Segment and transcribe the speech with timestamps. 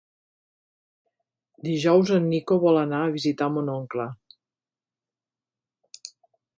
[1.67, 4.09] Dijous en Nico vol anar a visitar mon oncle.